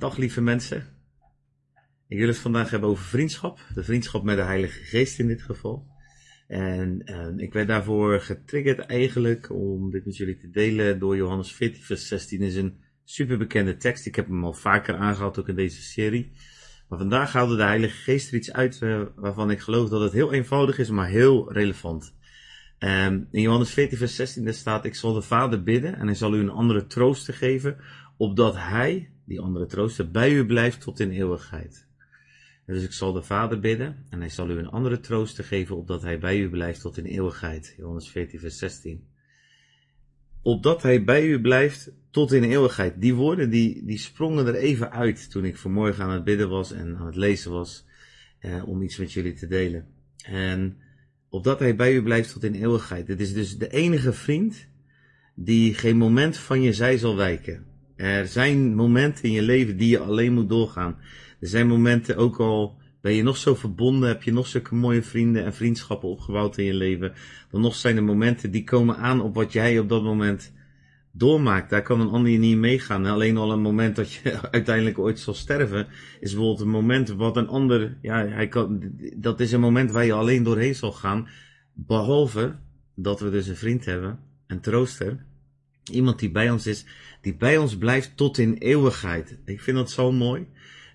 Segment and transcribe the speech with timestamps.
[0.00, 0.86] dag lieve mensen.
[2.08, 3.60] Ik wil het vandaag hebben over vriendschap.
[3.74, 5.86] De vriendschap met de Heilige Geest in dit geval.
[6.46, 11.52] En uh, ik werd daarvoor getriggerd eigenlijk om dit met jullie te delen door Johannes
[11.52, 14.06] 14 vers 16 is een superbekende tekst.
[14.06, 16.32] Ik heb hem al vaker aangehaald ook in deze serie.
[16.88, 20.12] Maar vandaag haalde de Heilige Geest er iets uit uh, waarvan ik geloof dat het
[20.12, 22.14] heel eenvoudig is, maar heel relevant.
[22.78, 26.34] Um, in Johannes 14 vers 16 staat, ik zal de Vader bidden en hij zal
[26.34, 27.76] u een andere trooster geven,
[28.16, 31.86] opdat hij, die andere trooster, bij u blijft tot in eeuwigheid.
[32.66, 36.02] Dus ik zal de Vader bidden en hij zal u een andere trooster geven, opdat
[36.02, 37.74] hij bij u blijft tot in eeuwigheid.
[37.76, 39.08] Johannes 14 vers 16.
[40.42, 43.00] Opdat hij bij u blijft tot in eeuwigheid.
[43.00, 46.72] Die woorden die, die sprongen er even uit toen ik vanmorgen aan het bidden was
[46.72, 47.86] en aan het lezen was,
[48.38, 49.86] eh, om iets met jullie te delen.
[50.24, 50.76] En
[51.28, 53.06] opdat hij bij u blijft tot in eeuwigheid.
[53.06, 54.66] Dit is dus de enige vriend
[55.34, 57.69] die geen moment van je zij zal wijken.
[58.00, 60.96] Er zijn momenten in je leven die je alleen moet doorgaan.
[61.40, 65.02] Er zijn momenten, ook al ben je nog zo verbonden, heb je nog zulke mooie
[65.02, 67.12] vrienden en vriendschappen opgebouwd in je leven,
[67.50, 70.52] dan nog zijn er momenten die komen aan op wat jij op dat moment
[71.12, 71.70] doormaakt.
[71.70, 73.06] Daar kan een ander je niet meegaan.
[73.06, 75.86] Alleen al een moment dat je uiteindelijk ooit zal sterven,
[76.20, 80.04] is bijvoorbeeld een moment wat een ander, ja, hij kan, dat is een moment waar
[80.04, 81.28] je alleen doorheen zal gaan.
[81.72, 82.56] Behalve
[82.94, 85.24] dat we dus een vriend hebben, een trooster,
[85.90, 86.84] iemand die bij ons is,
[87.20, 89.38] die bij ons blijft tot in eeuwigheid.
[89.44, 90.46] Ik vind dat zo mooi.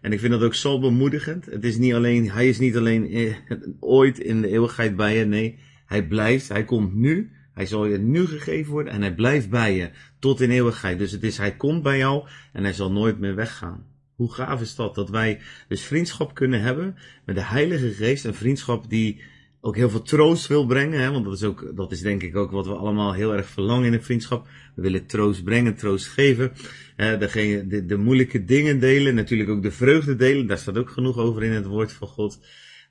[0.01, 1.45] En ik vind dat ook zo bemoedigend.
[1.45, 3.35] Het is niet alleen, hij is niet alleen eh,
[3.79, 5.25] ooit in de eeuwigheid bij je.
[5.25, 7.31] Nee, hij blijft, hij komt nu.
[7.53, 10.97] Hij zal je nu gegeven worden en hij blijft bij je tot in eeuwigheid.
[10.97, 13.85] Dus het is, hij komt bij jou en hij zal nooit meer weggaan.
[14.15, 14.95] Hoe gaaf is dat?
[14.95, 18.25] Dat wij dus vriendschap kunnen hebben met de Heilige Geest.
[18.25, 19.21] Een vriendschap die
[19.65, 20.99] ook heel veel troost wil brengen.
[20.99, 21.11] Hè?
[21.11, 23.85] Want dat is, ook, dat is denk ik ook wat we allemaal heel erg verlangen
[23.85, 24.47] in een vriendschap.
[24.75, 26.51] We willen troost brengen, troost geven.
[26.95, 29.15] De, de moeilijke dingen delen.
[29.15, 30.47] Natuurlijk ook de vreugde delen.
[30.47, 32.39] Daar staat ook genoeg over in het woord van God.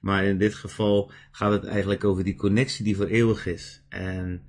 [0.00, 3.84] Maar in dit geval gaat het eigenlijk over die connectie die voor eeuwig is.
[3.88, 4.42] En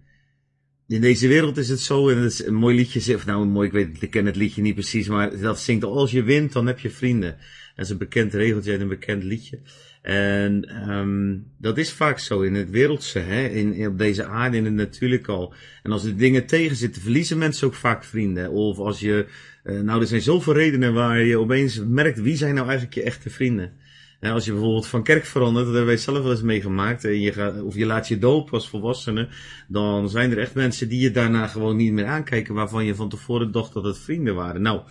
[0.88, 3.68] in deze wereld is het zo, en het is een mooi liedje, of nou mooi,
[3.68, 6.68] ik weet, ik ken het liedje niet precies, maar dat zingt als je wint, dan
[6.68, 7.38] heb je vrienden.
[7.76, 9.60] Dat is een bekend regeltje en een bekend liedje.
[10.06, 13.48] En um, dat is vaak zo in het wereldse, hè?
[13.48, 15.54] In, in, op deze aarde, in het natuurlijk al.
[15.84, 18.52] En als er dingen tegen zitten, verliezen mensen ook vaak vrienden.
[18.52, 19.26] Of als je,
[19.64, 23.04] uh, nou er zijn zoveel redenen waar je opeens merkt, wie zijn nou eigenlijk je
[23.04, 23.72] echte vrienden?
[24.20, 27.22] En als je bijvoorbeeld van kerk verandert, dat hebben wij zelf wel eens meegemaakt, en
[27.22, 29.30] je gaat, of je laat je doop als volwassene,
[29.68, 33.10] dan zijn er echt mensen die je daarna gewoon niet meer aankijken, waarvan je van
[33.10, 34.62] tevoren dacht dat het vrienden waren.
[34.62, 34.82] Nou,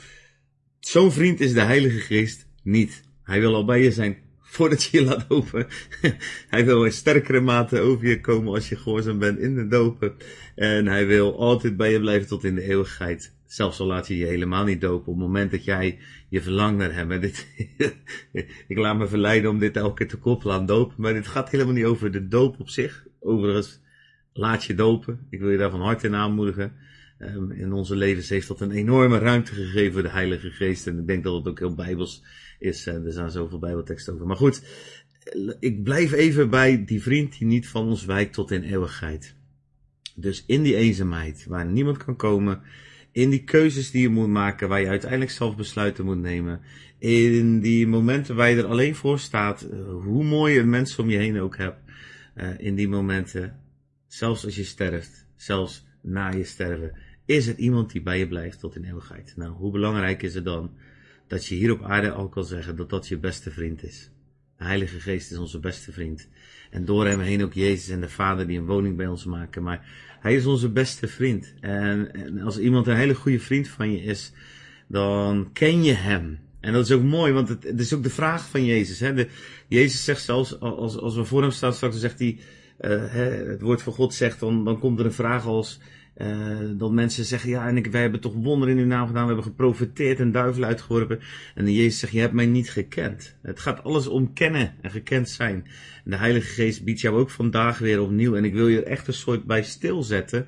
[0.80, 3.02] zo'n vriend is de Heilige Geest niet.
[3.22, 4.23] Hij wil al bij je zijn
[4.54, 5.66] voordat je je laat dopen.
[6.54, 10.14] hij wil in sterkere mate over je komen als je gehoorzaam bent in de dopen.
[10.54, 13.34] En hij wil altijd bij je blijven tot in de eeuwigheid.
[13.46, 15.12] Zelfs al laat je je helemaal niet dopen.
[15.12, 15.98] Op het moment dat jij
[16.28, 17.20] je verlangt naar hem.
[17.20, 17.46] Dit,
[18.68, 20.94] ik laat me verleiden om dit elke keer te koppelen aan dopen.
[20.98, 23.06] Maar dit gaat helemaal niet over de doop op zich.
[23.20, 23.80] Overigens,
[24.32, 25.26] laat je dopen.
[25.30, 26.72] Ik wil je daar van harte in aanmoedigen.
[27.26, 30.86] Um, in onze levens heeft dat een enorme ruimte gegeven voor de Heilige Geest.
[30.86, 32.22] En ik denk dat het ook heel bijbels
[32.58, 32.86] is.
[32.86, 34.26] er zijn zoveel bijbelteksten over.
[34.26, 34.62] Maar goed,
[35.60, 39.34] ik blijf even bij die vriend die niet van ons wijkt tot in eeuwigheid.
[40.14, 42.62] Dus in die eenzaamheid, waar niemand kan komen,
[43.12, 46.60] in die keuzes die je moet maken, waar je uiteindelijk zelf besluiten moet nemen,
[46.98, 51.10] in die momenten waar je er alleen voor staat, eh, hoe mooi je mensen om
[51.10, 51.82] je heen ook hebt,
[52.36, 53.60] uh, in die momenten,
[54.06, 56.92] zelfs als je sterft, zelfs na je sterven,
[57.24, 59.32] is er iemand die bij je blijft tot in eeuwigheid.
[59.36, 60.70] Nou, hoe belangrijk is het dan
[61.26, 64.10] dat je hier op aarde al kan zeggen dat dat je beste vriend is.
[64.58, 66.28] De Heilige Geest is onze beste vriend.
[66.70, 69.62] En door hem heen ook Jezus en de Vader die een woning bij ons maken.
[69.62, 69.86] Maar
[70.20, 71.54] hij is onze beste vriend.
[71.60, 74.32] En, en als iemand een hele goede vriend van je is,
[74.86, 76.38] dan ken je hem.
[76.60, 79.00] En dat is ook mooi, want het, het is ook de vraag van Jezus.
[79.00, 79.14] Hè?
[79.14, 79.28] De,
[79.68, 82.38] Jezus zegt zelfs, als, als we voor hem staan straks, zegt hij,
[82.80, 83.12] uh,
[83.48, 85.80] het woord van God zegt, dan, dan komt er een vraag als,
[86.16, 89.22] uh, dat mensen zeggen, ja, en ik, wij hebben toch wonderen in uw naam gedaan,
[89.22, 91.20] we hebben geprofiteerd en duivel uitgeworpen.
[91.54, 93.36] En Jezus zegt, je hebt mij niet gekend.
[93.42, 95.54] Het gaat alles om kennen en gekend zijn.
[96.04, 98.36] En de Heilige Geest biedt jou ook vandaag weer opnieuw.
[98.36, 100.46] En ik wil je er echt een soort bij stilzetten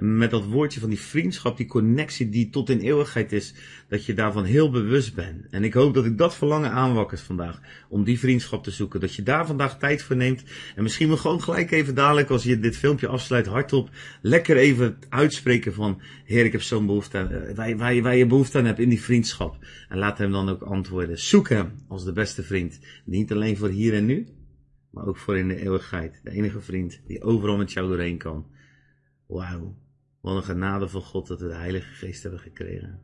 [0.00, 3.54] met dat woordje van die vriendschap, die connectie die tot in eeuwigheid is,
[3.88, 5.46] dat je daarvan heel bewust bent.
[5.50, 9.00] En ik hoop dat ik dat verlangen aanwakkers vandaag, om die vriendschap te zoeken.
[9.00, 10.42] Dat je daar vandaag tijd voor neemt
[10.76, 13.90] en misschien wel gewoon gelijk even dadelijk, als je dit filmpje afsluit, hardop,
[14.22, 18.26] lekker even uitspreken van, Heer, ik heb zo'n behoefte aan, eh, waar, waar, waar je
[18.26, 19.56] behoefte aan hebt in die vriendschap.
[19.88, 21.18] En laat hem dan ook antwoorden.
[21.18, 22.78] Zoek hem als de beste vriend.
[23.04, 24.26] Niet alleen voor hier en nu,
[24.90, 26.20] maar ook voor in de eeuwigheid.
[26.22, 28.46] De enige vriend die overal met jou doorheen kan.
[29.26, 29.76] Wauw.
[30.20, 33.00] Wat een genade van God dat we de Heilige Geest hebben gekregen.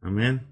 [0.00, 0.46] Amen.